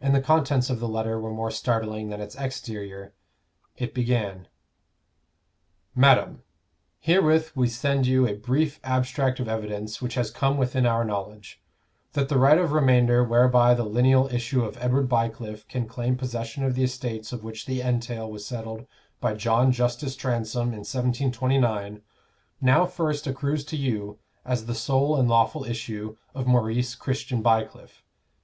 [0.00, 3.14] And the contents of the letter were more startling than its exterior.
[3.76, 4.48] It began:
[5.94, 6.42] MADAM,
[6.98, 11.62] Herewith we send you a brief abstract of evidence which has come within our knowledge,
[12.14, 16.64] that the right of remainder whereby the lineal issue of Edward Bycliffe can claim possession
[16.64, 18.84] of the estates of which the entail was settled
[19.20, 22.02] by John Justus Transome in 1729,
[22.60, 28.02] now first accrues to you as the sole and lawful issue of Maurice Christian Bycliffe.